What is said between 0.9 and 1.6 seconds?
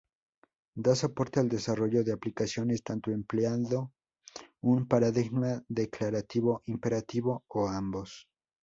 soporte al